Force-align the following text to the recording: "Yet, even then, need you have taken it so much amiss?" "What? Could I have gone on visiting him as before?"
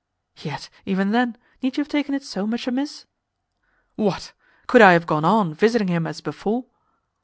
"Yet, 0.37 0.71
even 0.83 1.11
then, 1.11 1.37
need 1.61 1.77
you 1.77 1.81
have 1.81 1.87
taken 1.87 2.15
it 2.15 2.23
so 2.23 2.47
much 2.47 2.65
amiss?" 2.65 3.05
"What? 3.97 4.33
Could 4.65 4.81
I 4.81 4.93
have 4.93 5.05
gone 5.05 5.23
on 5.25 5.53
visiting 5.53 5.89
him 5.89 6.07
as 6.07 6.21
before?" 6.21 6.65